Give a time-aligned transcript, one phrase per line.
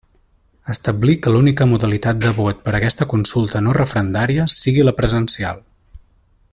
[0.73, 5.63] Establir que l'única modalitat de vot per aquesta consulta no referendària sigui la presencial.